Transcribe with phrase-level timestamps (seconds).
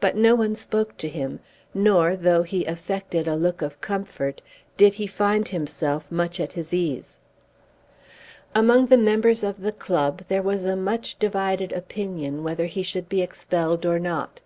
[0.00, 1.38] But no one spoke to him;
[1.74, 4.40] nor, though he affected a look of comfort,
[4.78, 7.18] did he find himself much at his ease.
[8.54, 13.10] Among the members of the club there was a much divided opinion whether he should
[13.10, 14.40] be expelled or not.